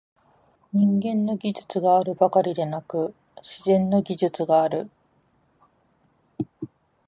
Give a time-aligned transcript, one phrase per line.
[0.73, 4.89] 人間の技術があるばかりでなく、「自然の技術」がある。